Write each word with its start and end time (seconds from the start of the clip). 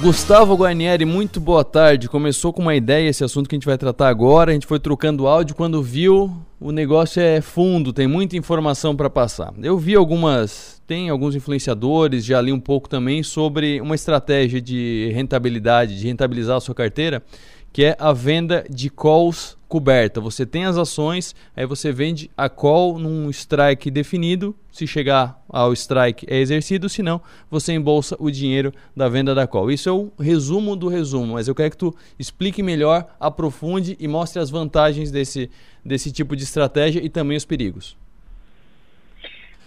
Gustavo 0.00 0.54
Guarnieri, 0.54 1.04
muito 1.04 1.38
boa 1.38 1.62
tarde. 1.62 2.08
Começou 2.08 2.54
com 2.54 2.62
uma 2.62 2.74
ideia 2.74 3.10
esse 3.10 3.22
assunto 3.22 3.46
que 3.46 3.54
a 3.54 3.58
gente 3.58 3.66
vai 3.66 3.76
tratar 3.76 4.08
agora. 4.08 4.50
A 4.50 4.54
gente 4.54 4.66
foi 4.66 4.80
trocando 4.80 5.26
áudio 5.26 5.54
quando 5.54 5.82
viu 5.82 6.34
o 6.58 6.72
negócio 6.72 7.20
é 7.20 7.42
fundo, 7.42 7.92
tem 7.92 8.06
muita 8.06 8.34
informação 8.34 8.96
para 8.96 9.10
passar. 9.10 9.52
Eu 9.62 9.76
vi 9.76 9.94
algumas, 9.94 10.80
tem 10.86 11.10
alguns 11.10 11.34
influenciadores, 11.34 12.24
já 12.24 12.40
li 12.40 12.50
um 12.50 12.58
pouco 12.58 12.88
também 12.88 13.22
sobre 13.22 13.78
uma 13.82 13.94
estratégia 13.94 14.58
de 14.58 15.10
rentabilidade, 15.14 15.98
de 15.98 16.06
rentabilizar 16.06 16.56
a 16.56 16.60
sua 16.60 16.74
carteira, 16.74 17.22
que 17.70 17.84
é 17.84 17.94
a 17.98 18.10
venda 18.10 18.64
de 18.70 18.88
calls 18.88 19.58
coberta. 19.70 20.20
Você 20.20 20.44
tem 20.44 20.64
as 20.64 20.76
ações, 20.76 21.34
aí 21.56 21.64
você 21.64 21.92
vende 21.92 22.28
a 22.36 22.48
call 22.48 22.98
num 22.98 23.30
strike 23.30 23.88
definido. 23.88 24.54
Se 24.72 24.84
chegar 24.84 25.40
ao 25.48 25.72
strike 25.72 26.26
é 26.28 26.38
exercido, 26.38 26.88
se 26.88 27.02
não, 27.02 27.22
você 27.48 27.72
embolsa 27.72 28.16
o 28.18 28.30
dinheiro 28.30 28.74
da 28.96 29.08
venda 29.08 29.32
da 29.32 29.46
call. 29.46 29.70
Isso 29.70 29.88
é 29.88 29.92
o 29.92 30.12
resumo 30.18 30.74
do 30.74 30.88
resumo, 30.88 31.34
mas 31.34 31.46
eu 31.46 31.54
quero 31.54 31.70
que 31.70 31.76
tu 31.76 31.94
explique 32.18 32.62
melhor, 32.62 33.06
aprofunde 33.20 33.96
e 34.00 34.08
mostre 34.08 34.42
as 34.42 34.50
vantagens 34.50 35.10
desse, 35.12 35.48
desse 35.84 36.10
tipo 36.10 36.34
de 36.34 36.42
estratégia 36.42 37.00
e 37.00 37.08
também 37.08 37.36
os 37.36 37.44
perigos. 37.44 37.96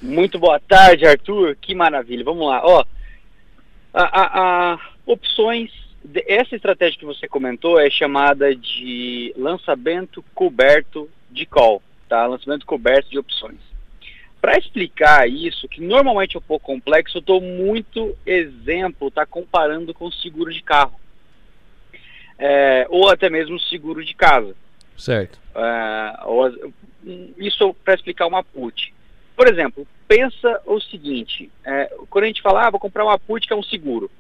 Muito 0.02 0.38
boa 0.38 0.60
tarde, 0.60 1.05
Arthur. 1.05 1.55
Que 1.62 1.74
maravilha. 1.74 2.26
Vamos 2.26 2.46
lá. 2.46 2.62
Ó, 2.62 2.84
a, 3.94 4.04
a, 4.04 4.74
a 4.74 4.80
opções 5.05 5.72
essa 6.27 6.55
estratégia 6.55 6.99
que 6.99 7.05
você 7.05 7.27
comentou 7.27 7.80
é 7.80 7.89
chamada 7.89 8.55
de 8.55 9.34
lançamento 9.38 10.23
coberto 10.34 11.09
de 11.31 11.45
call, 11.45 11.81
tá? 12.09 12.26
Lançamento 12.26 12.66
coberto 12.66 13.09
de 13.09 13.17
opções. 13.17 13.59
Para 14.41 14.57
explicar 14.57 15.29
isso, 15.29 15.70
que 15.70 15.79
normalmente 15.79 16.35
é 16.35 16.39
um 16.39 16.43
pouco 16.43 16.66
complexo, 16.66 17.17
eu 17.17 17.21
estou 17.21 17.39
muito 17.39 18.16
exemplo, 18.26 19.09
tá 19.09 19.26
comparando 19.26 19.93
com 19.93 20.12
seguro 20.12 20.52
de 20.53 20.62
carro. 20.62 20.99
É, 22.38 22.85
ou 22.90 23.09
até 23.09 23.29
mesmo 23.29 23.57
seguro 23.57 24.04
de 24.04 24.13
casa. 24.13 24.54
Certo. 24.98 25.40
É, 25.55 26.20
ou, 26.26 26.73
isso 27.38 27.73
para 27.85 27.93
explicar 27.93 28.27
uma 28.27 28.43
put. 28.43 28.93
Por 29.35 29.48
exemplo, 29.48 29.88
pensa 30.07 30.62
o 30.65 30.79
seguinte, 30.82 31.49
é, 31.63 31.95
quando 32.10 32.26
a 32.26 32.27
gente 32.27 32.41
fala, 32.41 32.67
ah, 32.67 32.70
vou 32.70 32.79
comprar 32.79 33.05
uma 33.05 33.17
put 33.17 33.48
que 33.48 33.54
é 33.54 33.55
um 33.55 33.63
seguro. 33.63 34.12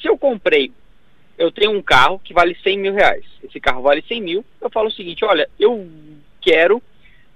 Se 0.00 0.06
eu 0.06 0.18
comprei 0.18 0.72
eu 1.40 1.50
tenho 1.50 1.72
um 1.72 1.80
carro 1.80 2.20
que 2.22 2.34
vale 2.34 2.54
100 2.62 2.78
mil 2.78 2.92
reais. 2.92 3.24
Esse 3.42 3.58
carro 3.58 3.80
vale 3.80 4.02
100 4.02 4.20
mil. 4.20 4.44
Eu 4.60 4.68
falo 4.68 4.88
o 4.88 4.92
seguinte: 4.92 5.24
olha, 5.24 5.48
eu 5.58 5.88
quero 6.38 6.82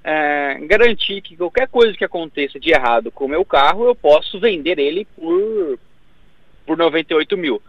é, 0.04 0.58
garantir 0.66 1.22
que 1.22 1.34
qualquer 1.34 1.66
coisa 1.68 1.96
que 1.96 2.04
aconteça 2.04 2.60
de 2.60 2.70
errado 2.70 3.10
com 3.10 3.24
o 3.24 3.28
meu 3.28 3.46
carro, 3.46 3.86
eu 3.86 3.94
posso 3.94 4.38
vender 4.38 4.78
ele 4.78 5.06
por, 5.16 5.78
por 6.66 6.76
98 6.76 7.34
mil. 7.38 7.62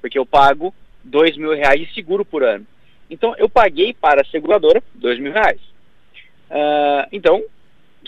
Porque 0.00 0.18
eu 0.18 0.24
pago 0.24 0.74
2 1.04 1.36
mil 1.36 1.52
reais 1.52 1.86
de 1.86 1.92
seguro 1.92 2.24
por 2.24 2.42
ano. 2.42 2.66
Então, 3.10 3.34
eu 3.36 3.46
paguei 3.46 3.92
para 3.92 4.22
a 4.22 4.24
seguradora 4.24 4.82
2 4.94 5.18
mil 5.18 5.32
reais. 5.32 5.60
Uh, 6.50 7.06
então, 7.12 7.44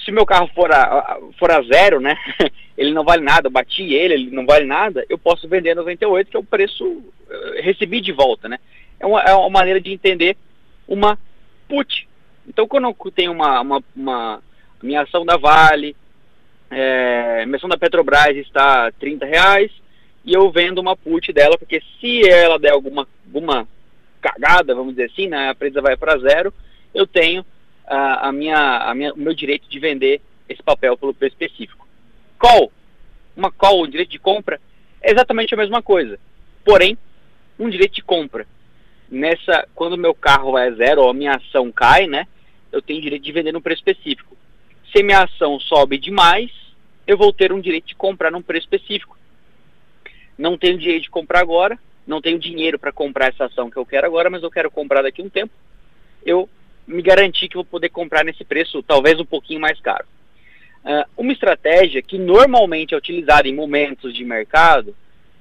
se 0.02 0.10
meu 0.10 0.26
carro 0.26 0.48
for 0.54 0.72
a, 0.72 1.18
for 1.38 1.50
a 1.50 1.62
zero, 1.62 2.00
né? 2.00 2.16
ele 2.76 2.92
não 2.92 3.04
vale 3.04 3.22
nada, 3.22 3.46
eu 3.46 3.50
bati 3.50 3.92
ele, 3.92 4.14
ele 4.14 4.30
não 4.30 4.44
vale 4.44 4.64
nada, 4.64 5.04
eu 5.08 5.16
posso 5.16 5.48
vender 5.48 5.74
98, 5.74 6.30
que 6.30 6.36
é 6.36 6.40
o 6.40 6.44
preço 6.44 6.84
uh, 6.84 7.62
recebi 7.62 8.00
de 8.00 8.12
volta, 8.12 8.48
né? 8.48 8.58
É 8.98 9.06
uma, 9.06 9.22
é 9.22 9.34
uma 9.34 9.50
maneira 9.50 9.80
de 9.80 9.92
entender 9.92 10.36
uma 10.86 11.18
put. 11.68 12.08
Então, 12.46 12.66
quando 12.66 12.88
eu 12.88 13.10
tenho 13.10 13.32
uma, 13.32 13.60
uma, 13.60 13.84
uma 13.94 14.42
minha 14.82 15.02
ação 15.02 15.24
da 15.24 15.36
Vale, 15.36 15.96
é, 16.70 17.44
minha 17.46 17.56
ação 17.56 17.68
da 17.68 17.78
Petrobras 17.78 18.36
está 18.36 18.90
30 18.92 19.24
reais, 19.24 19.70
e 20.24 20.32
eu 20.32 20.50
vendo 20.50 20.80
uma 20.80 20.96
put 20.96 21.32
dela, 21.32 21.56
porque 21.58 21.82
se 22.00 22.28
ela 22.28 22.58
der 22.58 22.72
alguma, 22.72 23.06
alguma 23.26 23.68
cagada, 24.20 24.74
vamos 24.74 24.94
dizer 24.94 25.10
assim, 25.10 25.28
né, 25.28 25.48
a 25.48 25.52
empresa 25.52 25.80
vai 25.80 25.96
para 25.96 26.18
zero, 26.18 26.52
eu 26.94 27.06
tenho 27.06 27.44
a, 27.86 28.28
a, 28.28 28.32
minha, 28.32 28.78
a 28.78 28.94
minha, 28.94 29.12
o 29.12 29.18
meu 29.18 29.34
direito 29.34 29.68
de 29.68 29.78
vender 29.78 30.20
esse 30.48 30.62
papel 30.62 30.96
pelo 30.96 31.14
preço 31.14 31.34
específico. 31.34 31.86
Call, 32.38 32.72
uma 33.36 33.50
call, 33.50 33.84
um 33.84 33.88
direito 33.88 34.10
de 34.10 34.18
compra, 34.18 34.60
é 35.02 35.12
exatamente 35.12 35.54
a 35.54 35.56
mesma 35.56 35.82
coisa. 35.82 36.18
Porém, 36.64 36.96
um 37.58 37.68
direito 37.68 37.94
de 37.94 38.02
compra. 38.02 38.46
Nessa, 39.10 39.68
quando 39.74 39.98
meu 39.98 40.14
carro 40.14 40.52
vai 40.52 40.68
a 40.68 40.72
zero 40.72 41.02
ou 41.02 41.10
a 41.10 41.14
minha 41.14 41.36
ação 41.36 41.70
cai, 41.70 42.06
né, 42.06 42.26
eu 42.72 42.82
tenho 42.82 43.02
direito 43.02 43.22
de 43.22 43.32
vender 43.32 43.52
num 43.52 43.60
preço 43.60 43.80
específico. 43.80 44.36
Se 44.92 45.02
minha 45.02 45.22
ação 45.22 45.60
sobe 45.60 45.98
demais, 45.98 46.50
eu 47.06 47.16
vou 47.16 47.32
ter 47.32 47.52
um 47.52 47.60
direito 47.60 47.88
de 47.88 47.94
comprar 47.94 48.30
num 48.30 48.42
preço 48.42 48.66
específico. 48.66 49.16
Não 50.36 50.58
tenho 50.58 50.78
direito 50.78 51.04
de 51.04 51.10
comprar 51.10 51.40
agora, 51.40 51.78
não 52.06 52.20
tenho 52.20 52.38
dinheiro 52.38 52.78
para 52.78 52.92
comprar 52.92 53.28
essa 53.28 53.44
ação 53.44 53.70
que 53.70 53.76
eu 53.76 53.86
quero 53.86 54.06
agora, 54.06 54.28
mas 54.28 54.42
eu 54.42 54.50
quero 54.50 54.70
comprar 54.70 55.02
daqui 55.02 55.22
a 55.22 55.24
um 55.24 55.28
tempo. 55.28 55.52
Eu 56.24 56.48
me 56.86 57.02
garantir 57.02 57.48
que 57.48 57.56
vou 57.56 57.64
poder 57.64 57.88
comprar 57.88 58.24
nesse 58.24 58.44
preço 58.44 58.82
talvez 58.82 59.18
um 59.18 59.24
pouquinho 59.24 59.60
mais 59.60 59.80
caro. 59.80 60.04
Uh, 60.84 61.08
uma 61.16 61.32
estratégia 61.32 62.02
que 62.02 62.18
normalmente 62.18 62.94
é 62.94 62.96
utilizada 62.96 63.48
em 63.48 63.54
momentos 63.54 64.14
de 64.14 64.24
mercado, 64.24 64.94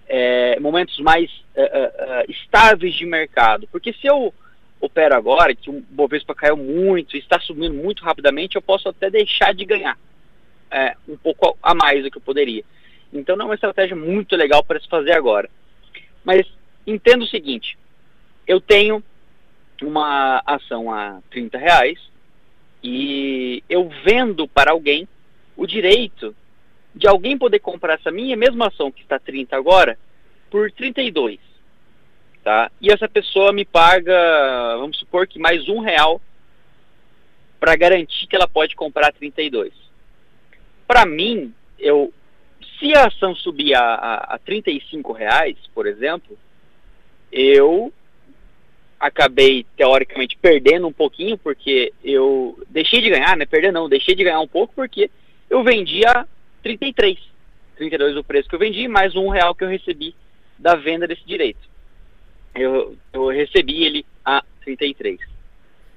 é, 0.07 0.59
momentos 0.59 0.99
mais 0.99 1.29
uh, 1.55 1.61
uh, 1.61 2.31
estáveis 2.31 2.93
de 2.93 3.05
mercado, 3.05 3.67
porque 3.71 3.91
se 3.93 4.07
eu 4.07 4.33
opero 4.79 5.15
agora, 5.15 5.55
que 5.55 5.69
o 5.69 5.83
Bovespa 5.89 6.35
caiu 6.35 6.57
muito, 6.57 7.15
está 7.15 7.39
subindo 7.39 7.73
muito 7.73 8.03
rapidamente, 8.03 8.55
eu 8.55 8.61
posso 8.61 8.89
até 8.89 9.09
deixar 9.09 9.53
de 9.53 9.65
ganhar 9.65 9.97
é, 10.69 10.95
um 11.07 11.15
pouco 11.15 11.57
a 11.61 11.73
mais 11.73 12.03
do 12.03 12.11
que 12.11 12.17
eu 12.17 12.21
poderia. 12.21 12.63
Então 13.13 13.35
não 13.35 13.45
é 13.45 13.49
uma 13.49 13.55
estratégia 13.55 13.95
muito 13.95 14.35
legal 14.35 14.63
para 14.63 14.79
se 14.79 14.87
fazer 14.87 15.13
agora. 15.13 15.49
Mas 16.23 16.45
entenda 16.85 17.23
o 17.23 17.27
seguinte, 17.27 17.77
eu 18.47 18.59
tenho 18.59 19.03
uma 19.81 20.41
ação 20.45 20.91
a 20.93 21.21
30 21.29 21.57
reais 21.57 21.99
e 22.83 23.63
eu 23.69 23.89
vendo 24.03 24.47
para 24.47 24.71
alguém 24.71 25.07
o 25.55 25.65
direito 25.65 26.35
de 26.95 27.07
alguém 27.07 27.37
poder 27.37 27.59
comprar 27.59 27.95
essa 27.95 28.11
minha 28.11 28.35
mesma 28.37 28.67
ação 28.67 28.91
que 28.91 29.01
está 29.01 29.17
30 29.17 29.55
agora 29.55 29.97
por 30.51 30.71
32. 30.71 31.39
Tá? 32.43 32.69
E 32.81 32.91
essa 32.91 33.07
pessoa 33.07 33.53
me 33.53 33.65
paga, 33.65 34.77
vamos 34.77 34.99
supor 34.99 35.25
que 35.25 35.39
mais 35.39 35.67
um 35.69 35.79
real 35.79 36.21
para 37.59 37.75
garantir 37.75 38.27
que 38.27 38.35
ela 38.35 38.47
pode 38.47 38.75
comprar 38.75 39.13
32. 39.13 39.73
Para 40.85 41.05
mim, 41.05 41.53
eu, 41.79 42.13
se 42.77 42.93
a 42.93 43.07
ação 43.07 43.33
subir 43.33 43.73
a, 43.73 43.81
a, 43.81 44.35
a 44.35 44.37
35 44.39 45.13
reais, 45.13 45.55
por 45.73 45.87
exemplo, 45.87 46.37
eu 47.31 47.91
acabei 49.03 49.65
teoricamente 49.75 50.37
perdendo 50.41 50.87
um 50.87 50.93
pouquinho 50.93 51.37
porque 51.37 51.91
eu 52.01 52.57
deixei 52.69 53.01
de 53.01 53.09
ganhar, 53.09 53.35
né? 53.35 53.45
Perder 53.45 53.73
não, 53.73 53.89
deixei 53.89 54.15
de 54.15 54.23
ganhar 54.23 54.39
um 54.39 54.47
pouco 54.47 54.73
porque 54.73 55.11
eu 55.49 55.61
vendi 55.61 56.05
a 56.05 56.25
33. 56.63 57.17
32 57.75 58.15
o 58.15 58.23
preço 58.23 58.47
que 58.47 58.55
eu 58.55 58.59
vendi, 58.59 58.87
mais 58.87 59.13
um 59.13 59.27
real 59.27 59.53
que 59.53 59.65
eu 59.65 59.67
recebi 59.67 60.15
da 60.57 60.75
venda 60.75 61.05
desse 61.05 61.25
direito. 61.25 61.59
Eu, 62.55 62.95
eu 63.11 63.27
recebi 63.27 63.83
ele 63.83 64.05
a 64.23 64.41
33. 64.63 65.19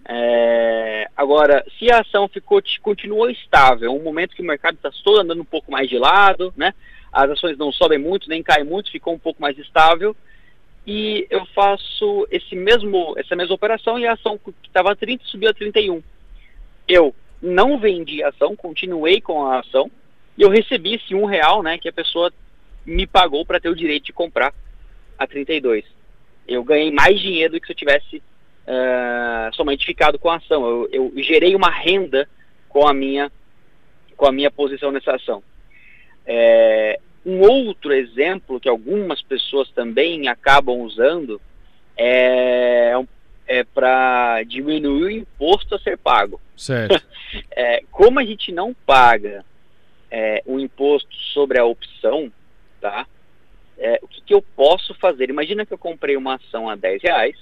É, 0.09 1.09
agora, 1.17 1.65
se 1.79 1.89
a 1.93 2.01
ação 2.01 2.27
ficou, 2.27 2.61
continuou 2.83 3.31
estável, 3.31 3.95
um 3.95 4.03
momento 4.03 4.35
que 4.35 4.43
o 4.43 4.47
mercado 4.47 4.75
está 4.75 4.91
todo 5.05 5.21
andando 5.21 5.43
um 5.43 5.45
pouco 5.45 5.71
mais 5.71 5.89
de 5.89 5.97
lado, 5.97 6.53
né? 6.57 6.75
As 7.13 7.31
ações 7.31 7.57
não 7.57 7.71
sobem 7.71 7.99
muito, 7.99 8.29
nem 8.29 8.43
caem 8.43 8.65
muito, 8.65 8.91
ficou 8.91 9.15
um 9.15 9.19
pouco 9.19 9.41
mais 9.41 9.57
estável 9.59 10.17
e 10.87 11.27
eu 11.29 11.45
faço 11.47 12.29
esse 12.31 12.55
mesmo, 12.55 13.15
essa 13.19 13.35
mesma 13.35 13.55
operação 13.55 13.99
e 13.99 14.07
a 14.07 14.13
ação 14.13 14.39
que 14.39 14.55
estava 14.65 14.93
a 14.93 14.97
30 14.97 15.25
subiu 15.25 15.51
a 15.51 15.55
31. 15.55 16.03
Eu 16.87 17.15
não 17.43 17.79
vendi 17.79 18.23
a 18.23 18.29
ação, 18.29 18.55
continuei 18.55 19.21
com 19.21 19.45
a 19.47 19.59
ação 19.61 19.91
e 20.39 20.43
eu 20.43 20.49
recebi 20.49 20.95
esse 20.95 21.15
um 21.15 21.25
real, 21.25 21.63
né, 21.63 21.77
que 21.77 21.89
a 21.89 21.93
pessoa 21.93 22.33
me 22.85 23.07
pagou 23.07 23.45
para 23.45 23.59
ter 23.59 23.69
o 23.69 23.75
direito 23.75 24.05
de 24.05 24.13
comprar 24.13 24.55
a 25.19 25.27
32. 25.27 25.85
Eu 26.47 26.63
ganhei 26.63 26.93
mais 26.93 27.21
dinheiro 27.21 27.55
do 27.55 27.61
que 27.61 27.67
se 27.67 27.73
eu 27.73 27.77
tivesse 27.77 28.19
uh, 28.19 29.55
somente 29.55 29.85
ficado 29.85 30.19
com 30.19 30.31
a 30.31 30.37
ação. 30.37 30.65
Eu, 30.65 30.89
eu 30.93 31.23
gerei 31.23 31.57
uma 31.57 31.71
renda 31.71 32.29
com 32.69 32.87
a 32.87 32.95
minha 32.95 33.33
com 34.17 34.27
a 34.27 34.33
minha 34.33 34.51
posição 34.51 34.91
nessa 34.91 35.15
ação. 35.15 35.43
É, 36.25 36.99
um 37.27 37.41
outro 37.41 37.93
exemplo 37.93 38.61
que 38.61 38.69
algumas 38.69 39.21
pessoas 39.21 39.69
também 39.73 40.29
acabam 40.29 40.79
usando 40.83 41.41
é, 41.97 42.93
é 43.49 43.65
para 43.65 44.45
diminuir 44.45 45.03
o 45.03 45.11
imposto 45.11 45.75
a 45.75 45.79
ser 45.81 45.99
pago. 45.99 46.41
Certo. 46.57 47.03
é, 47.51 47.83
como 47.91 48.21
a 48.21 48.25
gente 48.25 48.53
não 48.53 48.73
paga 48.73 49.45
é, 50.09 50.41
o 50.47 50.61
imposto 50.61 51.13
sobre 51.35 51.59
a 51.59 51.65
opção, 51.65 52.33
tá? 52.81 53.05
É, 53.77 53.99
o 54.01 54.07
que, 54.07 54.23
que, 54.23 54.33
eu 54.33 54.41
posso 54.41 54.95
fazer? 54.95 55.29
Imagina 55.29 55.67
que 55.67 55.75
eu 55.75 55.79
comprei 55.79 56.17
uma 56.17 56.37
ação 56.37 56.71
a 56.71 56.77
10 56.77 57.03
reais 57.03 57.37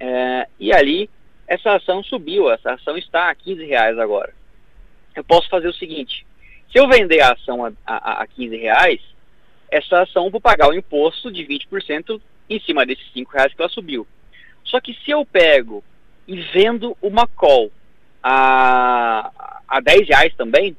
é, 0.00 0.48
e 0.58 0.72
ali 0.72 1.08
essa 1.46 1.76
ação 1.76 2.02
subiu, 2.02 2.50
essa 2.50 2.72
ação 2.72 2.98
está 2.98 3.30
a 3.30 3.34
15 3.34 3.64
reais 3.64 3.96
agora. 3.96 4.34
Eu 5.14 5.22
posso 5.22 5.48
fazer 5.48 5.68
o 5.68 5.74
seguinte, 5.74 6.26
se 6.74 6.80
eu 6.80 6.88
vender 6.88 7.20
a 7.20 7.34
ação 7.34 7.64
a, 7.64 7.72
a, 7.86 8.22
a 8.22 8.26
15 8.26 8.56
reais, 8.56 9.00
essa 9.70 10.02
ação 10.02 10.28
vou 10.28 10.40
pagar 10.40 10.68
o 10.68 10.74
imposto 10.74 11.30
de 11.30 11.46
20% 11.46 12.20
em 12.50 12.58
cima 12.58 12.84
desses 12.84 13.12
5 13.12 13.30
reais 13.30 13.54
que 13.54 13.62
ela 13.62 13.68
subiu. 13.68 14.04
Só 14.64 14.80
que 14.80 14.92
se 15.04 15.12
eu 15.12 15.24
pego 15.24 15.84
e 16.26 16.40
vendo 16.52 16.96
uma 17.00 17.28
call 17.28 17.70
a, 18.20 19.30
a 19.68 19.80
10 19.80 20.08
reais 20.08 20.34
também, 20.34 20.76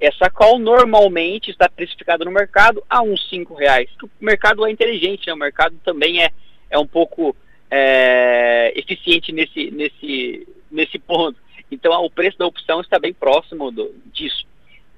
essa 0.00 0.28
call 0.28 0.58
normalmente 0.58 1.52
está 1.52 1.68
precificada 1.68 2.24
no 2.24 2.32
mercado 2.32 2.82
a 2.90 3.00
uns 3.00 3.28
5 3.28 3.54
reais. 3.54 3.88
O 4.02 4.10
mercado 4.20 4.66
é 4.66 4.72
inteligente, 4.72 5.28
né? 5.28 5.34
o 5.34 5.36
mercado 5.36 5.76
também 5.84 6.24
é, 6.24 6.30
é 6.68 6.76
um 6.76 6.86
pouco 6.86 7.36
é, 7.70 8.72
eficiente 8.74 9.30
nesse, 9.30 9.70
nesse, 9.70 10.48
nesse 10.68 10.98
ponto. 10.98 11.38
Então 11.70 11.92
o 12.04 12.10
preço 12.10 12.38
da 12.38 12.46
opção 12.46 12.80
está 12.80 12.98
bem 12.98 13.12
próximo 13.12 13.70
do, 13.70 13.94
disso. 14.06 14.46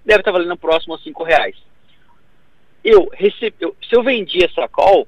Deve 0.05 0.21
estar 0.21 0.33
valendo 0.33 0.57
próximo 0.57 0.95
a 0.95 0.99
5 0.99 1.23
reais. 1.25 1.57
Eu 2.83 3.11
recebi, 3.13 3.57
eu, 3.61 3.77
se 3.83 3.95
eu 3.95 4.03
vendi 4.03 4.43
essa 4.43 4.67
call, 4.69 5.07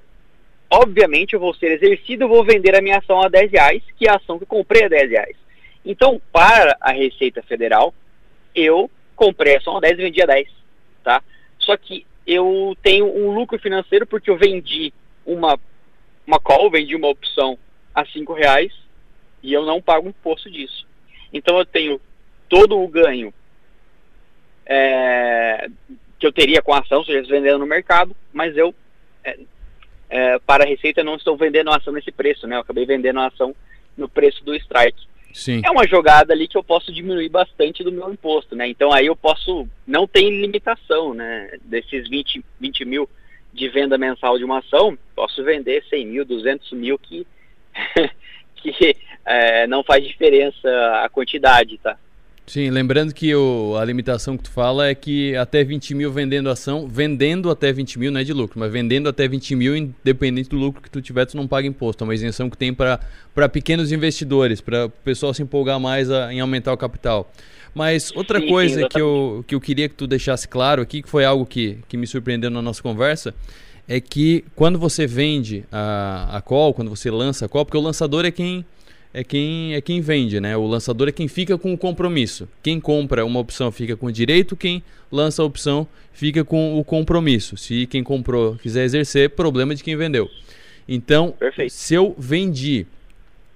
obviamente 0.70 1.34
eu 1.34 1.40
vou 1.40 1.54
ser 1.54 1.72
exercido, 1.72 2.24
eu 2.24 2.28
vou 2.28 2.44
vender 2.44 2.76
a 2.76 2.82
minha 2.82 2.98
ação 2.98 3.20
a 3.22 3.28
10 3.28 3.50
reais, 3.52 3.82
que 3.96 4.06
é 4.06 4.10
a 4.10 4.16
ação 4.16 4.38
que 4.38 4.44
eu 4.44 4.48
comprei 4.48 4.84
a 4.84 4.88
10 4.88 5.10
reais. 5.10 5.36
Então, 5.84 6.20
para 6.30 6.76
a 6.80 6.92
Receita 6.92 7.42
Federal, 7.42 7.92
eu 8.54 8.90
comprei 9.16 9.56
a 9.56 9.58
ação 9.58 9.76
a 9.76 9.80
10 9.80 9.98
e 9.98 10.02
vendi 10.02 10.22
a 10.22 10.26
10, 10.26 10.48
tá? 11.02 11.22
Só 11.58 11.76
que 11.76 12.06
eu 12.26 12.76
tenho 12.82 13.06
um 13.06 13.32
lucro 13.32 13.58
financeiro 13.58 14.06
porque 14.06 14.30
eu 14.30 14.36
vendi 14.36 14.92
uma, 15.26 15.58
uma 16.26 16.38
call, 16.38 16.70
vendi 16.70 16.94
uma 16.94 17.08
opção 17.08 17.58
a 17.94 18.04
5 18.04 18.32
reais 18.32 18.72
e 19.42 19.52
eu 19.52 19.64
não 19.64 19.82
pago 19.82 20.08
imposto 20.08 20.50
disso. 20.50 20.86
Então 21.32 21.58
eu 21.58 21.64
tenho 21.64 22.00
todo 22.48 22.78
o 22.78 22.88
ganho 22.88 23.32
é, 24.66 25.68
que 26.18 26.26
eu 26.26 26.32
teria 26.32 26.62
com 26.62 26.72
a 26.72 26.80
ação, 26.80 27.04
seja 27.04 27.26
vendendo 27.28 27.58
no 27.58 27.66
mercado, 27.66 28.14
mas 28.32 28.56
eu 28.56 28.74
é, 29.24 29.38
é, 30.08 30.38
para 30.40 30.64
a 30.64 30.66
Receita 30.66 31.02
não 31.02 31.16
estou 31.16 31.36
vendendo 31.36 31.70
a 31.70 31.76
ação 31.76 31.92
nesse 31.92 32.12
preço, 32.12 32.46
né? 32.46 32.56
Eu 32.56 32.60
acabei 32.60 32.84
vendendo 32.84 33.20
a 33.20 33.28
ação 33.28 33.54
no 33.96 34.08
preço 34.08 34.44
do 34.44 34.54
strike. 34.54 35.06
Sim. 35.32 35.62
É 35.64 35.70
uma 35.70 35.86
jogada 35.86 36.34
ali 36.34 36.46
que 36.46 36.58
eu 36.58 36.62
posso 36.62 36.92
diminuir 36.92 37.30
bastante 37.30 37.82
do 37.82 37.90
meu 37.90 38.12
imposto, 38.12 38.54
né? 38.54 38.68
Então 38.68 38.92
aí 38.92 39.06
eu 39.06 39.16
posso, 39.16 39.66
não 39.86 40.06
tem 40.06 40.40
limitação, 40.40 41.14
né? 41.14 41.58
Desses 41.62 42.08
20, 42.08 42.44
20 42.60 42.84
mil 42.84 43.08
de 43.52 43.68
venda 43.68 43.98
mensal 43.98 44.38
de 44.38 44.44
uma 44.44 44.58
ação, 44.58 44.96
posso 45.14 45.42
vender 45.44 45.84
100 45.88 46.06
mil, 46.06 46.24
200 46.24 46.72
mil 46.72 46.98
que, 46.98 47.26
que 48.62 48.96
é, 49.26 49.66
não 49.66 49.82
faz 49.82 50.04
diferença 50.04 50.68
a 51.02 51.08
quantidade, 51.08 51.78
tá? 51.78 51.96
Sim, 52.44 52.70
lembrando 52.70 53.14
que 53.14 53.32
o, 53.34 53.76
a 53.78 53.84
limitação 53.84 54.36
que 54.36 54.42
tu 54.42 54.50
fala 54.50 54.88
é 54.88 54.94
que 54.94 55.34
até 55.36 55.62
20 55.62 55.94
mil 55.94 56.12
vendendo 56.12 56.50
ação, 56.50 56.88
vendendo 56.88 57.48
até 57.48 57.72
20 57.72 57.98
mil 58.00 58.10
não 58.10 58.20
é 58.20 58.24
de 58.24 58.32
lucro, 58.32 58.58
mas 58.58 58.70
vendendo 58.70 59.08
até 59.08 59.28
20 59.28 59.54
mil, 59.54 59.76
independente 59.76 60.50
do 60.50 60.56
lucro 60.56 60.82
que 60.82 60.90
tu 60.90 61.00
tiver, 61.00 61.24
tu 61.24 61.36
não 61.36 61.46
paga 61.46 61.68
imposto. 61.68 62.02
É 62.02 62.04
uma 62.04 62.14
isenção 62.14 62.50
que 62.50 62.56
tem 62.56 62.74
para 62.74 62.98
pequenos 63.50 63.92
investidores, 63.92 64.60
para 64.60 64.86
o 64.86 64.90
pessoal 64.90 65.32
se 65.32 65.42
empolgar 65.42 65.78
mais 65.78 66.10
a, 66.10 66.32
em 66.32 66.40
aumentar 66.40 66.72
o 66.72 66.76
capital. 66.76 67.30
Mas 67.74 68.10
outra 68.14 68.40
sim, 68.40 68.48
coisa 68.48 68.82
sim, 68.82 68.88
que, 68.88 69.00
eu, 69.00 69.44
que 69.46 69.54
eu 69.54 69.60
queria 69.60 69.88
que 69.88 69.94
tu 69.94 70.06
deixasse 70.06 70.46
claro 70.46 70.82
aqui, 70.82 71.00
que 71.00 71.08
foi 71.08 71.24
algo 71.24 71.46
que, 71.46 71.78
que 71.88 71.96
me 71.96 72.06
surpreendeu 72.06 72.50
na 72.50 72.60
nossa 72.60 72.82
conversa, 72.82 73.32
é 73.88 74.00
que 74.00 74.44
quando 74.54 74.78
você 74.78 75.06
vende 75.06 75.64
a, 75.70 76.36
a 76.36 76.40
call, 76.40 76.72
quando 76.72 76.88
você 76.88 77.10
lança 77.10 77.46
a 77.46 77.48
call, 77.48 77.64
porque 77.64 77.76
o 77.76 77.80
lançador 77.80 78.24
é 78.24 78.30
quem 78.30 78.64
é 79.14 79.22
quem 79.22 79.74
é 79.74 79.80
quem 79.80 80.00
vende, 80.00 80.40
né? 80.40 80.56
O 80.56 80.66
lançador 80.66 81.08
é 81.08 81.12
quem 81.12 81.28
fica 81.28 81.58
com 81.58 81.72
o 81.74 81.78
compromisso. 81.78 82.48
Quem 82.62 82.80
compra 82.80 83.24
uma 83.24 83.40
opção 83.40 83.70
fica 83.70 83.96
com 83.96 84.06
o 84.06 84.12
direito, 84.12 84.56
quem 84.56 84.82
lança 85.10 85.42
a 85.42 85.44
opção 85.44 85.86
fica 86.12 86.44
com 86.44 86.78
o 86.78 86.84
compromisso. 86.84 87.56
Se 87.56 87.86
quem 87.86 88.02
comprou 88.02 88.56
quiser 88.56 88.84
exercer, 88.84 89.30
problema 89.30 89.74
de 89.74 89.84
quem 89.84 89.96
vendeu. 89.96 90.30
Então, 90.88 91.32
Perfeito. 91.38 91.72
se 91.72 91.94
eu 91.94 92.14
vendi, 92.18 92.86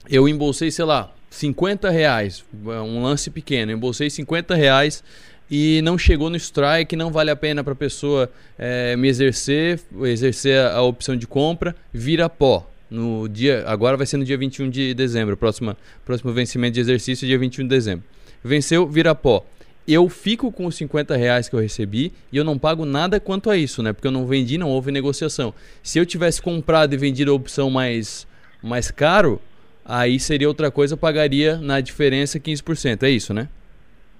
eu 0.08 0.28
embolsei, 0.28 0.70
sei 0.70 0.84
lá, 0.84 1.12
50 1.30 1.90
reais, 1.90 2.44
um 2.54 3.02
lance 3.02 3.30
pequeno, 3.30 3.72
embolsei 3.72 4.08
50 4.08 4.54
reais 4.54 5.02
e 5.50 5.80
não 5.82 5.96
chegou 5.96 6.28
no 6.28 6.36
strike, 6.36 6.96
não 6.96 7.10
vale 7.10 7.30
a 7.30 7.36
pena 7.36 7.62
para 7.62 7.72
a 7.72 7.76
pessoa 7.76 8.30
é, 8.58 8.96
me 8.96 9.08
exercer, 9.08 9.80
exercer 10.04 10.60
a 10.60 10.82
opção 10.82 11.16
de 11.16 11.26
compra, 11.26 11.74
vira 11.92 12.28
pó 12.28 12.68
no 12.90 13.28
dia, 13.28 13.64
agora 13.66 13.96
vai 13.96 14.06
ser 14.06 14.16
no 14.16 14.24
dia 14.24 14.36
21 14.36 14.70
de 14.70 14.94
dezembro, 14.94 15.36
próximo, 15.36 15.76
próximo 16.04 16.32
vencimento 16.32 16.74
de 16.74 16.80
exercício, 16.80 17.26
dia 17.26 17.38
21 17.38 17.64
de 17.64 17.68
dezembro. 17.68 18.04
Venceu, 18.42 18.86
vira 18.86 19.14
pó. 19.14 19.44
Eu 19.86 20.08
fico 20.08 20.50
com 20.50 20.66
os 20.66 20.74
50 20.74 21.16
reais 21.16 21.48
que 21.48 21.54
eu 21.54 21.60
recebi 21.60 22.12
e 22.32 22.36
eu 22.36 22.44
não 22.44 22.58
pago 22.58 22.84
nada 22.84 23.20
quanto 23.20 23.50
a 23.50 23.56
isso, 23.56 23.82
né? 23.84 23.92
Porque 23.92 24.06
eu 24.08 24.12
não 24.12 24.26
vendi, 24.26 24.58
não 24.58 24.68
houve 24.68 24.90
negociação. 24.90 25.54
Se 25.80 25.98
eu 25.98 26.04
tivesse 26.04 26.42
comprado 26.42 26.92
e 26.92 26.96
vendido 26.96 27.30
a 27.30 27.34
opção 27.34 27.70
mais, 27.70 28.26
mais 28.60 28.90
caro, 28.90 29.40
aí 29.84 30.18
seria 30.18 30.48
outra 30.48 30.72
coisa, 30.72 30.94
eu 30.94 30.98
pagaria 30.98 31.56
na 31.58 31.80
diferença 31.80 32.40
15%. 32.40 33.04
É 33.04 33.10
isso, 33.10 33.32
né? 33.32 33.48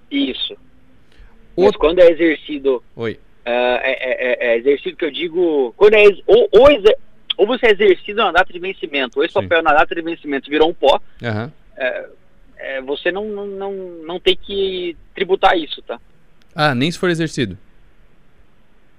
Isso. 0.08 0.56
Mas 1.64 1.76
quando 1.76 2.00
é 2.00 2.11
exercido. 2.11 2.82
Oi. 2.94 3.12
Uh, 3.12 3.79
é, 3.82 3.93
é, 3.93 4.53
é, 4.53 4.58
exercido 4.58 4.97
que 4.97 5.05
eu 5.05 5.11
digo. 5.11 5.73
Quando 5.76 5.94
é, 5.94 6.05
ou, 6.26 6.49
ou 6.53 6.70
exer, 6.70 6.97
ou 7.37 7.47
você 7.47 7.67
é 7.67 7.73
exercido 7.73 8.23
na 8.23 8.32
data 8.32 8.53
de 8.53 8.58
vencimento, 8.58 9.19
ou 9.19 9.25
esse 9.25 9.32
Sim. 9.32 9.43
papel 9.43 9.62
na 9.62 9.73
data 9.73 9.94
de 9.94 10.03
vencimento 10.03 10.50
virou 10.50 10.70
um 10.70 10.75
pó, 10.75 11.00
uhum. 11.23 11.50
é, 11.76 12.08
é, 12.56 12.81
você 12.81 13.12
não, 13.12 13.25
não, 13.26 13.47
não, 13.47 13.73
não 14.05 14.20
tem 14.20 14.37
que 14.37 14.97
tributar 15.14 15.56
isso, 15.56 15.81
tá? 15.82 16.00
Ah, 16.55 16.75
nem 16.75 16.91
se 16.91 16.99
for 16.99 17.11
exercido? 17.11 17.56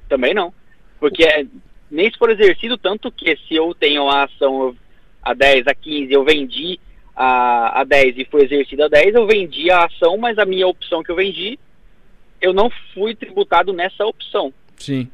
Também 0.08 0.34
não. 0.34 0.54
Porque 1.00 1.24
é, 1.24 1.46
nem 1.90 2.10
se 2.12 2.18
for 2.18 2.30
exercido, 2.30 2.78
tanto 2.78 3.12
que 3.12 3.36
se 3.48 3.56
eu 3.56 3.74
tenho 3.74 4.08
a 4.08 4.24
ação 4.24 4.76
a 5.22 5.34
10, 5.34 5.68
a 5.68 5.74
15, 5.74 6.14
eu 6.14 6.24
vendi 6.24 6.80
a, 7.16 7.82
a 7.82 7.84
10 7.84 8.20
e 8.20 8.26
foi 8.26 8.44
exercida 8.44 8.86
a 8.86 8.90
10, 8.90 9.16
eu 9.16 9.26
vendi 9.26 9.72
a 9.72 9.86
ação, 9.86 10.18
mas 10.18 10.38
a 10.38 10.46
minha 10.46 10.68
opção 10.68 11.04
que 11.04 11.12
eu 11.12 11.16
vendi, 11.16 11.60
eu 12.42 12.54
não 12.54 12.70
fui 12.94 13.16
tributado 13.16 13.74
nessa 13.74 14.06
opção. 14.06 14.54
Sim. 14.78 15.10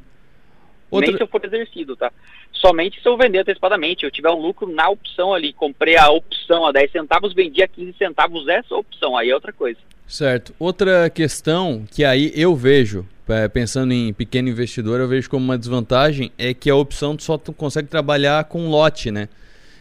Outra... 0.90 1.08
Nem 1.08 1.16
se 1.16 1.22
eu 1.22 1.26
for 1.26 1.44
exercido, 1.44 1.96
tá? 1.96 2.12
Somente 2.52 3.00
se 3.02 3.08
eu 3.08 3.16
vender 3.16 3.38
antecipadamente, 3.40 4.04
eu 4.04 4.10
tiver 4.10 4.30
um 4.30 4.40
lucro 4.40 4.66
na 4.72 4.88
opção 4.88 5.34
ali, 5.34 5.52
comprei 5.52 5.96
a 5.96 6.08
opção 6.08 6.64
a 6.64 6.72
10 6.72 6.92
centavos, 6.92 7.34
vendi 7.34 7.62
a 7.62 7.68
15 7.68 7.94
centavos 7.98 8.46
essa 8.48 8.74
opção, 8.74 9.16
aí 9.16 9.30
é 9.30 9.34
outra 9.34 9.52
coisa. 9.52 9.78
Certo. 10.06 10.54
Outra 10.58 11.10
questão 11.10 11.84
que 11.90 12.04
aí 12.04 12.32
eu 12.34 12.54
vejo, 12.54 13.06
é, 13.28 13.48
pensando 13.48 13.92
em 13.92 14.12
pequeno 14.12 14.48
investidor, 14.48 15.00
eu 15.00 15.08
vejo 15.08 15.28
como 15.28 15.44
uma 15.44 15.58
desvantagem, 15.58 16.30
é 16.38 16.54
que 16.54 16.70
a 16.70 16.76
opção 16.76 17.18
só 17.18 17.36
consegue 17.38 17.88
trabalhar 17.88 18.44
com 18.44 18.68
lote, 18.68 19.10
né? 19.10 19.28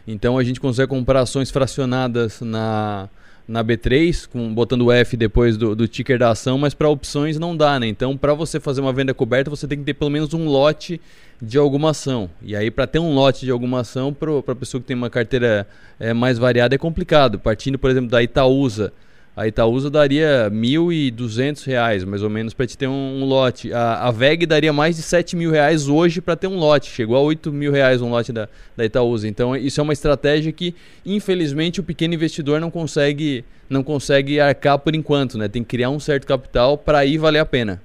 Então 0.07 0.38
a 0.38 0.43
gente 0.43 0.59
consegue 0.59 0.89
comprar 0.89 1.21
ações 1.21 1.51
fracionadas 1.51 2.41
na, 2.41 3.07
na 3.47 3.63
B3, 3.63 4.27
com, 4.27 4.53
botando 4.53 4.83
o 4.83 4.91
F 4.91 5.17
depois 5.17 5.57
do, 5.57 5.75
do 5.75 5.88
ticker 5.88 6.17
da 6.17 6.29
ação, 6.29 6.57
mas 6.57 6.73
para 6.73 6.88
opções 6.89 7.38
não 7.38 7.55
dá, 7.55 7.79
né? 7.79 7.88
Então, 7.88 8.15
para 8.17 8.33
você 8.33 8.59
fazer 8.59 8.81
uma 8.81 8.93
venda 8.93 9.13
coberta, 9.13 9.50
você 9.50 9.67
tem 9.67 9.77
que 9.77 9.83
ter 9.83 9.93
pelo 9.93 10.09
menos 10.09 10.33
um 10.33 10.47
lote 10.47 11.01
de 11.41 11.57
alguma 11.57 11.91
ação. 11.91 12.29
E 12.41 12.55
aí, 12.55 12.71
para 12.71 12.88
ter 12.88 13.00
um 13.00 13.13
lote 13.13 13.45
de 13.45 13.51
alguma 13.51 13.81
ação, 13.81 14.13
para 14.13 14.31
a 14.47 14.55
pessoa 14.55 14.79
que 14.79 14.88
tem 14.88 14.95
uma 14.95 15.09
carteira 15.09 15.67
é, 16.00 16.13
mais 16.13 16.38
variada, 16.38 16.73
é 16.73 16.77
complicado. 16.77 17.38
Partindo, 17.38 17.77
por 17.77 17.89
exemplo, 17.89 18.09
da 18.09 18.23
Itaúsa, 18.23 18.93
a 19.35 19.47
Itaúsa 19.47 19.89
daria 19.89 20.43
R$ 20.43 20.55
1.200, 20.55 22.05
mais 22.05 22.21
ou 22.21 22.29
menos, 22.29 22.53
para 22.53 22.67
te 22.67 22.77
ter 22.77 22.87
um, 22.87 23.21
um 23.21 23.25
lote. 23.25 23.73
A, 23.73 24.07
a, 24.07 24.11
VEG 24.11 24.45
daria 24.45 24.71
mais 24.71 24.95
de 24.95 25.01
7 25.01 25.35
mil 25.35 25.49
reais 25.49 25.87
hoje 25.87 26.21
para 26.21 26.35
ter 26.35 26.45
um 26.45 26.57
lote. 26.57 26.91
Chegou 26.91 27.15
a 27.15 27.21
8 27.21 27.51
mil 27.51 27.71
reais 27.71 27.99
um 27.99 28.11
lote 28.11 28.31
da, 28.31 28.47
da 28.77 28.85
Itaúsa. 28.85 29.27
Então, 29.27 29.55
isso 29.55 29.81
é 29.81 29.83
uma 29.83 29.93
estratégia 29.93 30.51
que, 30.51 30.75
infelizmente, 31.03 31.79
o 31.79 31.83
pequeno 31.83 32.13
investidor 32.13 32.61
não 32.61 32.69
consegue, 32.69 33.43
não 33.67 33.83
consegue 33.83 34.39
arcar 34.39 34.77
por 34.77 34.93
enquanto. 34.93 35.35
Né? 35.35 35.47
Tem 35.47 35.63
que 35.63 35.69
criar 35.69 35.89
um 35.89 35.99
certo 35.99 36.27
capital 36.27 36.77
para 36.77 36.99
aí 36.99 37.17
valer 37.17 37.39
a 37.39 37.45
pena. 37.45 37.81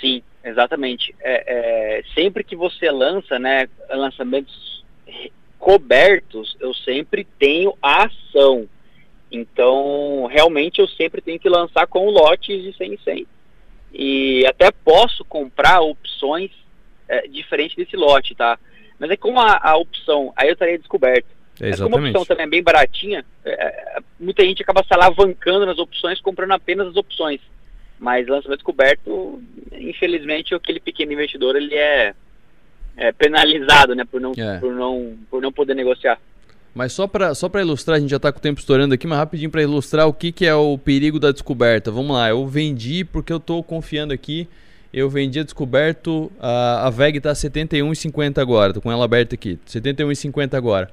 Sim, 0.00 0.22
exatamente. 0.44 1.12
É, 1.20 1.98
é, 1.98 2.02
sempre 2.14 2.44
que 2.44 2.54
você 2.54 2.88
lança 2.88 3.36
né, 3.36 3.68
lançamentos 3.90 4.84
cobertos, 5.58 6.56
eu 6.60 6.72
sempre 6.72 7.26
tenho 7.36 7.76
a 7.82 8.04
ação 8.04 8.68
então, 9.36 10.26
realmente 10.30 10.80
eu 10.80 10.88
sempre 10.88 11.20
tenho 11.20 11.38
que 11.38 11.48
lançar 11.48 11.86
com 11.86 12.08
lotes 12.10 12.62
de 12.62 12.76
100 12.76 12.94
em 12.94 12.98
100. 12.98 13.26
E 13.92 14.46
até 14.46 14.70
posso 14.70 15.24
comprar 15.24 15.80
opções 15.80 16.50
é, 17.08 17.26
diferentes 17.28 17.76
desse 17.76 17.96
lote, 17.96 18.34
tá? 18.34 18.58
Mas 18.98 19.10
é 19.10 19.16
como 19.16 19.38
a, 19.40 19.58
a 19.62 19.76
opção, 19.76 20.32
aí 20.36 20.48
eu 20.48 20.54
estaria 20.54 20.78
descoberto. 20.78 21.26
É 21.60 21.70
Mas 21.70 21.80
como 21.80 21.96
a 21.96 22.00
opção 22.00 22.24
também 22.24 22.46
é 22.46 22.50
bem 22.50 22.62
baratinha, 22.62 23.24
é, 23.44 23.98
muita 24.18 24.44
gente 24.44 24.62
acaba 24.62 24.82
se 24.82 24.92
alavancando 24.92 25.64
nas 25.64 25.78
opções, 25.78 26.20
comprando 26.20 26.52
apenas 26.52 26.88
as 26.88 26.96
opções. 26.96 27.40
Mas 27.98 28.26
lançamento 28.26 28.62
coberto, 28.62 29.42
infelizmente, 29.72 30.54
aquele 30.54 30.80
pequeno 30.80 31.12
investidor 31.12 31.56
ele 31.56 31.74
é, 31.74 32.14
é 32.96 33.12
penalizado, 33.12 33.94
né, 33.94 34.04
por 34.04 34.20
não, 34.20 34.32
é. 34.36 34.58
por 34.58 34.74
não, 34.74 35.16
por 35.30 35.40
não 35.40 35.50
poder 35.50 35.74
negociar. 35.74 36.20
Mas 36.76 36.92
só 36.92 37.08
para 37.08 37.34
só 37.34 37.50
ilustrar, 37.58 37.96
a 37.96 38.00
gente 38.00 38.10
já 38.10 38.18
está 38.18 38.30
com 38.30 38.38
o 38.38 38.42
tempo 38.42 38.60
estourando 38.60 38.94
aqui, 38.94 39.06
mas 39.06 39.18
rapidinho 39.18 39.50
para 39.50 39.62
ilustrar 39.62 40.06
o 40.06 40.12
que, 40.12 40.30
que 40.30 40.46
é 40.46 40.54
o 40.54 40.78
perigo 40.78 41.18
da 41.18 41.32
descoberta. 41.32 41.90
Vamos 41.90 42.14
lá, 42.14 42.28
eu 42.28 42.46
vendi 42.46 43.02
porque 43.02 43.32
eu 43.32 43.38
estou 43.38 43.62
confiando 43.64 44.12
aqui 44.12 44.46
eu 44.96 45.10
vendia 45.10 45.44
descoberto, 45.44 46.32
a, 46.40 46.86
a 46.86 46.90
VEG 46.90 47.18
está 47.18 47.32
71,50 47.32 48.38
agora, 48.38 48.72
tô 48.72 48.80
com 48.80 48.90
ela 48.90 49.04
aberta 49.04 49.34
aqui, 49.34 49.58
71,50 49.68 50.54
agora. 50.54 50.90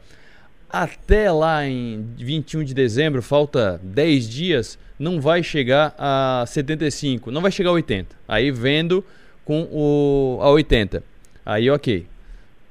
Até 0.70 1.32
lá 1.32 1.66
em 1.66 2.06
21 2.18 2.66
de 2.66 2.74
dezembro, 2.74 3.22
falta 3.22 3.80
10 3.82 4.28
dias, 4.28 4.78
não 5.00 5.22
vai 5.22 5.42
chegar 5.42 5.96
a 5.98 6.44
75, 6.46 7.32
não 7.32 7.42
vai 7.42 7.50
chegar 7.50 7.70
a 7.70 7.74
80. 7.74 8.14
Aí 8.28 8.52
vendo 8.52 9.06
com 9.46 9.70
o 9.72 10.40
a 10.42 10.50
80. 10.50 11.02
Aí 11.46 11.70
ok. 11.70 12.06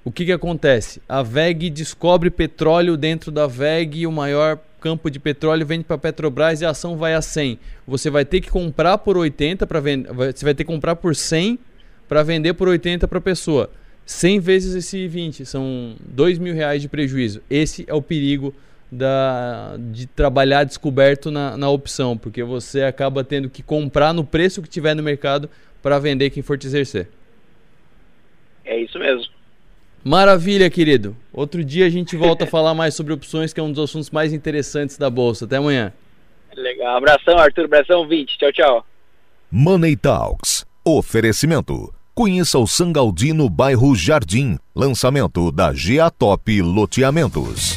O 0.04 0.11
que, 0.11 0.25
que 0.25 0.32
acontece? 0.32 1.00
A 1.09 1.23
VEG 1.23 1.71
descobre 1.71 2.28
petróleo 2.28 2.97
dentro 2.97 3.30
da 3.30 3.47
VEG, 3.47 4.06
o 4.06 4.12
maior 4.12 4.59
campo 4.80 5.09
de 5.09 5.21
petróleo 5.21 5.64
vende 5.64 5.85
para 5.85 5.97
Petrobras 5.97 6.61
e 6.61 6.64
a 6.64 6.71
ação 6.71 6.97
vai 6.97 7.14
a 7.14 7.23
100. 7.23 7.59
Você 7.87 8.11
vai 8.11 8.25
ter 8.25 8.40
que 8.40 8.50
comprar 8.50 8.99
por 8.99 9.16
80 9.16 9.64
para 9.64 9.78
vender, 9.78 10.12
você 10.12 10.44
vai 10.44 10.54
ter 10.54 10.64
que 10.64 10.73
comprar 10.73 10.97
por 10.97 11.14
100 11.14 11.56
para 12.09 12.25
vender 12.25 12.54
por 12.54 12.66
80 12.66 13.06
para 13.06 13.18
a 13.18 13.23
pessoa. 13.23 13.71
100 14.04 14.40
vezes 14.40 14.75
esse 14.75 15.06
20, 15.06 15.47
são 15.47 15.94
2 16.00 16.38
mil 16.38 16.52
reais 16.52 16.82
de 16.82 16.88
prejuízo. 16.88 17.40
Esse 17.49 17.85
é 17.87 17.94
o 17.94 18.02
perigo 18.02 18.52
da, 18.90 19.76
de 19.78 20.06
trabalhar 20.06 20.64
descoberto 20.64 21.30
na, 21.30 21.56
na 21.56 21.71
opção, 21.71 22.18
porque 22.18 22.42
você 22.42 22.82
acaba 22.82 23.23
tendo 23.23 23.49
que 23.49 23.62
comprar 23.62 24.12
no 24.12 24.25
preço 24.25 24.61
que 24.61 24.68
tiver 24.68 24.94
no 24.94 25.02
mercado 25.02 25.49
para 25.80 25.99
vender 26.00 26.30
quem 26.30 26.42
for 26.42 26.59
te 26.59 26.66
exercer. 26.66 27.09
É 28.64 28.78
isso 28.78 28.99
mesmo. 28.99 29.32
Maravilha, 30.04 30.68
querido. 30.68 31.16
Outro 31.32 31.64
dia 31.64 31.87
a 31.87 31.90
gente 31.90 32.16
volta 32.16 32.44
a 32.44 32.47
falar 32.49 32.75
mais 32.75 32.94
sobre 32.94 33.12
opções, 33.12 33.52
que 33.52 33.61
é 33.61 33.62
um 33.62 33.71
dos 33.71 33.85
assuntos 33.85 34.11
mais 34.11 34.32
interessantes 34.32 34.99
da 34.99 35.09
Bolsa. 35.09 35.44
Até 35.44 35.56
amanhã. 35.56 35.92
Legal. 36.56 36.97
Abração, 36.97 37.38
Arthur. 37.38 37.64
Abração, 37.64 38.06
20. 38.06 38.38
Tchau, 38.38 38.52
tchau. 38.52 38.87
Money 39.50 39.97
Talks. 39.97 40.66
Oferecimento. 40.85 41.92
Conheça 42.14 42.59
o 42.59 42.66
Sangaldino 42.66 43.49
bairro 43.49 43.94
Jardim. 43.94 44.59
Lançamento 44.75 45.50
da 45.52 45.73
GA 45.73 46.11
Top 46.11 46.61
Loteamentos. 46.61 47.71